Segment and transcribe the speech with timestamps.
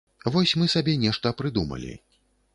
[0.35, 1.93] Вось мы сабе нешта прыдумалі.